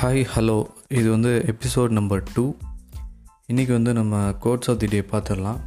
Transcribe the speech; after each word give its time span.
Hi 0.00 0.24
hello 0.34 0.64
இது 0.88 1.10
வந்து 1.10 1.30
episode 1.46 1.88
number 1.88 2.22
two 2.34 2.42
இன்றைக்கி 3.46 3.72
வந்து 3.72 3.92
நம்ம 3.92 4.32
கோட்ஸ் 4.32 4.70
ஆஃப் 4.70 4.78
தி 4.78 4.86
டே 4.86 5.00
பார்த்துடலாம். 5.12 5.58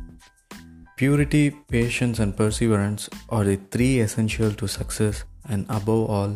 Purity 0.97 1.41
patience 1.73 2.19
and 2.23 2.33
perseverance 2.37 3.03
are 3.27 3.45
the 3.45 3.55
three 3.75 3.87
essential 4.05 4.53
to 4.61 4.67
success 4.77 5.19
and 5.41 5.65
above 5.69 6.03
all 6.17 6.35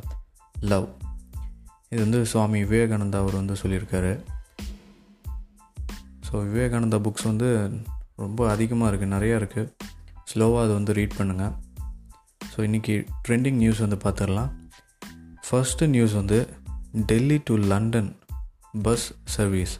love 0.71 0.88
இது 1.89 2.02
வந்து 2.02 2.25
சுவாமி 2.25 2.64
விவேகானந்தா 2.64 3.21
அவர் 3.23 3.39
வந்து 3.42 3.57
சொல்லியிருக்காரு. 3.64 4.14
ஸோ 6.27 6.34
விவேகானந்தா 6.50 7.00
புக்ஸ் 7.07 7.30
வந்து 7.32 7.71
ரொம்ப 8.16 8.50
அதிகமாக 8.50 8.91
இருக்குது 8.91 9.16
நிறையா 9.16 9.38
இருக்குது 9.41 9.71
ஸ்லோவாக 10.34 10.66
அதை 10.66 10.73
வந்து 10.73 10.93
ரீட் 10.93 11.18
பண்ணுங்கள் 11.18 11.55
ஸோ 12.52 12.60
இன்றைக்கி 12.68 12.97
ட்ரெண்டிங் 13.27 13.61
நியூஸ் 13.64 13.83
வந்து 13.88 14.00
பார்த்துடலாம். 14.05 14.52
ஃபஸ்ட்டு 15.47 15.88
நியூஸ் 15.88 16.11
வந்து 16.11 16.39
Delhi 17.04 17.41
to 17.43 17.55
London 17.55 18.15
bus 18.81 19.13
service. 19.23 19.79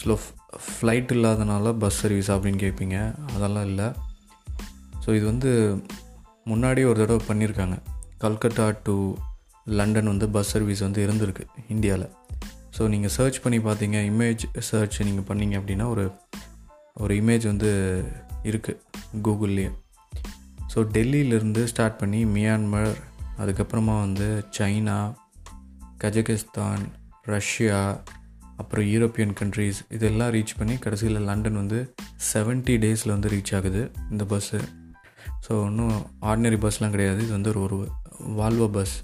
Slow 0.00 0.18
flight 0.66 1.12
இல்லாதனால 1.14 1.72
பஸ் 1.78 1.98
சர்வீஸ் 2.02 2.30
அப்படின்னு 2.30 2.60
கேட்பீங்க 2.64 3.14
அதெல்லாம் 3.34 3.64
இல்லை. 3.64 3.88
ஸோ 5.04 5.14
இது 5.14 5.26
வந்து 5.26 5.50
முன்னாடி 6.50 6.84
ஒரு 6.90 6.98
தடவை 7.00 7.20
பண்ணியிருக்காங்க 7.28 7.78
கல்கட்டா 8.20 8.76
டு 8.82 9.14
லண்டன் 9.64 10.06
வந்து 10.06 10.28
பஸ் 10.28 10.50
சர்வீஸ் 10.50 10.80
வந்து 10.80 11.06
இருந்திருக்கு 11.06 11.44
இந்தியாவில் 11.68 12.08
ஸோ 12.78 12.88
நீங்கள் 12.88 13.10
சர்ச் 13.10 13.40
பண்ணி 13.40 13.58
பார்த்தீங்க 13.58 13.98
இமேஜ் 14.10 14.44
சர்ச் 14.58 15.02
நீங்கள் 15.02 15.28
பண்ணீங்க 15.28 15.60
அப்படின்னா 15.60 15.88
ஒரு 15.88 16.10
ஒரு 16.94 17.14
இமேஜ் 17.14 17.46
வந்து 17.46 17.70
இருக்குது 18.44 18.80
கூகுள்லேயே 19.22 19.70
ஸோ 20.74 20.80
டெல்லியிலேருந்து 20.92 21.64
ஸ்டார்ட் 21.64 21.98
பண்ணி 21.98 22.24
மியான்மர் 22.24 22.96
அதுக்கப்புறமா 23.38 23.98
வந்து 23.98 24.44
சைனா 24.58 25.14
கஜகிஸ்தான் 26.00 26.82
ரஷ்யா 27.22 28.02
அப்புறம் 28.56 28.84
யூரோப்பியன் 28.84 29.34
கண்ட்ரீஸ் 29.40 29.78
இதெல்லாம் 29.88 30.30
ரீச் 30.30 30.56
பண்ணி 30.58 30.76
கடைசியில் 30.76 31.20
லண்டன் 31.20 31.54
வந்து 31.54 31.94
செவன்ட்டி 32.32 32.76
டேஸில் 32.84 33.08
வந்து 33.08 33.30
ரீச் 33.30 33.56
ஆகுது 33.56 33.90
இந்த 34.10 34.24
பஸ்ஸு 34.24 34.60
ஸோ 35.48 35.64
ஒன்றும் 35.64 35.98
ஆர்டினரி 36.22 36.58
பஸ்லாம் 36.58 36.90
கிடையாது. 36.90 37.22
இது 37.22 37.30
வந்து 37.30 37.48
ஒரு 37.48 37.60
ஒரு 37.60 37.90
Volvo 38.20 38.68
bus 38.72 39.02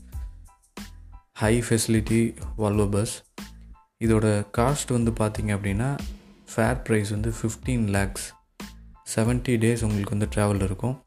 high 1.32 1.60
facility 1.60 2.36
Volvo 2.58 2.90
bus 2.90 3.22
இதோட 4.04 4.46
காஸ்ட் 4.58 4.88
வந்து 4.88 5.10
பார்த்திங்க 5.10 5.46
அப்படின்னா 5.46 5.98
ஃபேர் 6.54 6.82
ப்ரைஸ் 6.88 7.10
வந்து 7.10 7.34
ஃபிஃப்டீன் 7.42 7.86
லேக்ஸ் 7.88 8.32
செவன்ட்டி 9.14 9.54
டேஸ் 9.64 9.84
உங்களுக்கு 9.84 10.18
வந்து 10.18 10.28
ட்ராவல் 10.34 10.62
இருக்கும். 10.62 11.02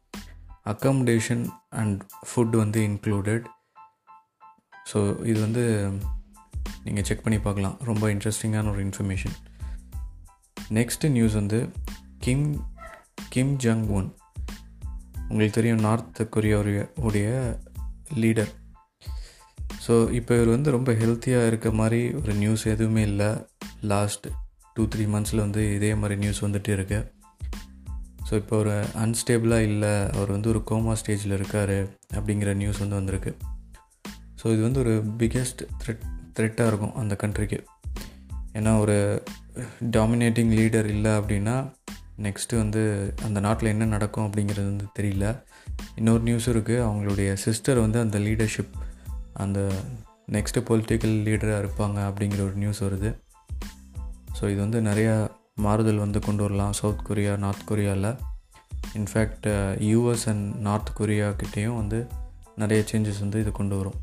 அக்காமடேஷன் 0.72 1.44
அண்ட் 1.70 2.00
ஃபுட் 2.30 2.56
வந்து 2.56 2.80
இன்க்ளூடட் 2.88 3.46
ஸோ 4.94 5.00
இது 5.26 5.40
வந்து 5.40 5.64
நீங்கள் 6.84 7.04
செக் 7.04 7.24
பண்ணி 7.24 7.40
பார்க்கலாம். 7.40 7.78
ரொம்ப 7.84 8.14
இன்ட்ரெஸ்டிங்கான 8.14 8.72
ஒரு 8.72 8.82
இன்ஃபர்மேஷன் 8.86 9.36
நெக்ஸ்ட்டு 10.74 11.10
நியூஸ் 11.10 11.34
வந்து 11.34 11.60
கிம் 12.20 12.48
கிம் 13.30 13.54
ஜங் 13.64 13.86
ஒன் 13.88 14.08
உங்களுக்கு 15.30 15.56
தெரியும் 15.58 15.80
நார்த் 15.80 16.22
கொரியாவுடைய 16.36 16.82
உடைய 17.02 17.30
லீடர் 18.14 18.52
ஸோ 19.88 19.94
இப்போ 20.12 20.34
இவர் 20.36 20.54
வந்து 20.56 20.72
ரொம்ப 20.72 20.92
ஹெல்த்தியாக 20.92 21.48
இருக்க 21.48 21.72
மாதிரி 21.72 22.02
ஒரு 22.14 22.34
நியூஸ் 22.34 22.64
எதுவுமே 22.66 23.02
இல்லை. 23.02 23.30
லாஸ்ட் 23.82 24.28
டூ 24.74 24.84
த்ரீ 24.96 25.06
மந்த்ஸில் 25.14 25.44
வந்து 25.46 25.62
இதே 25.76 25.92
மாதிரி 25.96 26.16
நியூஸ் 26.20 26.46
வந்துகிட்டே 26.46 26.74
இருக்குது 26.78 27.06
ஸோ 28.30 28.36
இப்போ 28.36 28.58
ஒரு 28.58 28.74
அன்ஸ்டேபிளாக 29.04 29.68
இல்லை 29.70 29.92
அவர் 30.10 30.32
வந்து 30.32 30.50
ஒரு 30.50 30.62
கோமா 30.72 30.94
ஸ்டேஜில் 31.02 31.34
இருக்கார் 31.34 31.78
அப்படிங்கிற 32.14 32.54
நியூஸ் 32.54 32.78
வந்து 32.78 32.96
வந்திருக்கு. 32.96 33.38
ஸோ 34.42 34.46
இது 34.54 34.62
வந்து 34.62 34.80
ஒரு 34.80 35.04
பிக்கெஸ்ட் 35.18 35.62
த்ரெட் 35.84 36.04
த்ரெட்டாக 36.40 36.68
இருக்கும் 36.68 36.96
அந்த 36.96 37.18
கண்ட்ரிக்கு 37.24 37.60
ஏன்னா 38.54 38.80
ஒரு 38.80 39.24
டாமினேட்டிங் 39.92 40.52
லீடர் 40.60 40.86
இல்லை 40.86 41.12
அப்படின்னா 41.12 41.56
நெக்ஸ்ட்டு 42.22 42.56
வந்து 42.56 43.14
அந்த 43.24 43.40
நாட்டில் 43.40 43.70
என்ன 43.70 43.86
நடக்கும் 43.86 44.26
அப்படிங்கிறது 44.26 44.66
வந்து 44.66 44.86
தெரியல. 45.00 45.26
இன்னொரு 45.96 46.24
நியூஸும் 46.24 46.54
இருக்குது 46.56 46.84
அவங்களுடைய 46.88 47.34
சிஸ்டர் 47.34 47.80
வந்து 47.80 48.00
அந்த 48.00 48.20
லீடர்ஷிப் 48.20 48.76
அந்த 49.34 49.60
நெக்ஸ்ட்டு 50.32 50.64
பொலிட்டிக்கல் 50.70 51.16
லீடராக 51.28 51.62
இருப்பாங்க 51.64 51.98
அப்படிங்கிற 52.10 52.42
ஒரு 52.42 52.56
நியூஸ் 52.56 52.84
வருது. 52.84 53.12
ஸோ 54.40 54.44
இது 54.50 54.60
வந்து 54.60 54.82
நிறையா 54.82 55.30
மாறுதல் 55.58 55.98
வந்து 55.98 56.20
கொண்டு 56.20 56.44
வரலாம். 56.44 56.74
சவுத் 56.74 57.06
கொரியா 57.06 57.36
நார்த் 57.36 57.72
கொரியாவில் 57.72 58.18
in fact 58.94 59.48
US 59.82 60.26
and 60.26 60.56
North 60.56 60.96
Korea 60.96 61.30
கிட்டேயும் 61.30 61.76
வந்து 61.76 62.08
நிறைய 62.56 62.84
சேஞ்சஸ் 62.92 63.20
வந்து 63.20 63.40
இது 63.40 63.52
கொண்டு 63.52 63.78
வரும். 63.78 63.94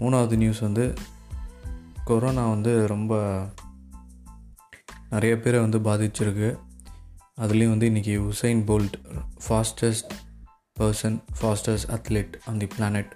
மூணாவது 0.00 0.36
நியூஸ் 0.36 0.58
வந்து 0.58 0.94
கொரோனா 2.04 2.48
வந்து 2.48 2.86
ரொம்ப 2.86 3.44
நிறைய 5.10 5.40
பேரை 5.40 5.60
வந்து 5.60 5.78
பாதிச்சிருக்கு. 5.78 6.58
அதுலேயும் 7.40 7.68
வந்து 7.68 7.88
இன்றைக்கி 7.88 8.32
Usain 8.32 8.64
Bolt 8.64 9.24
fastest 9.48 10.10
person 10.80 11.22
fastest 11.40 11.88
athlete 11.88 12.32
on 12.46 12.58
the 12.58 12.66
planet 12.66 13.12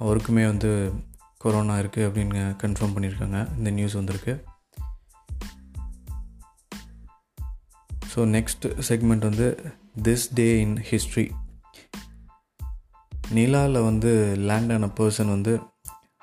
அவருக்குமே 0.00 0.46
வந்து 0.46 0.92
கொரோனா 1.38 1.76
இருக்குது 1.76 2.08
அப்படின்னு 2.08 2.56
கன்ஃபார்ம் 2.62 2.94
பண்ணியிருக்காங்க. 2.94 3.56
இந்த 3.58 3.70
நியூஸ் 3.70 3.92
வந்திருக்கு. 3.92 4.44
ஸோ 8.16 8.22
நெக்ஸ்ட் 8.36 8.66
செக்மெண்ட் 8.88 9.18
வந்து 9.18 9.46
திஸ் 10.02 10.26
டே 10.34 10.60
இன் 10.60 10.76
ஹிஸ்ட்ரி 10.76 11.30
நிலாவில் 13.30 13.80
வந்து 13.82 14.36
லேண்ட் 14.36 14.72
ஆன 14.72 14.86
பர்சன் 14.86 15.28
வந்து 15.28 15.60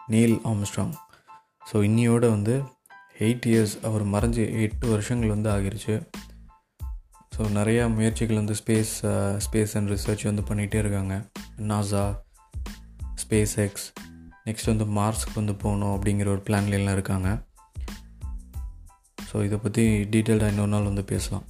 நீல் 0.07 0.39
ஆம்ஸ்ட்ராங் 0.43 0.93
ஸோ 1.71 1.75
இன்னியோட 1.89 2.29
வந்து 2.29 2.63
எயிட் 3.19 3.45
இயர்ஸ் 3.45 3.75
அவர் 3.83 4.03
மறைஞ்சு 4.07 4.61
எட்டு 4.61 4.87
வருஷங்கள் 4.87 5.29
வந்து 5.29 5.49
ஆகிருச்சு. 5.49 6.01
ஸோ 7.35 7.41
நிறையா 7.57 7.93
முயற்சிகள் 7.95 8.35
வந்து 8.35 8.55
ஸ்பேஸ் 8.55 8.95
ஸ்பேஸ் 9.45 9.73
அண்ட் 9.73 9.89
ரிசர்ச் 9.89 10.23
வந்து 10.23 10.41
பண்ணிகிட்டே 10.41 10.75
இருக்காங்க. 10.75 11.25
நாசா 11.57 12.03
ஸ்பேஸ் 13.23 13.55
எக்ஸ் 13.55 13.87
நெக்ஸ்ட் 14.45 14.65
வந்து 14.65 14.85
மார்ஸ்க்கு 14.85 15.35
வந்து 15.35 15.55
போகணும் 15.55 15.93
அப்படிங்கிற 15.95 16.27
ஒரு 16.27 16.43
பிளான்லாம் 16.49 16.91
இருக்காங்க. 16.91 17.43
ஸோ 19.31 19.45
இதை 19.45 19.57
பற்றி 19.57 19.85
டீட்டெயில்டாக 20.03 20.47
இன்னொரு 20.47 20.67
நாள் 20.67 20.83
வந்து 20.83 21.03
பேசலாம். 21.03 21.45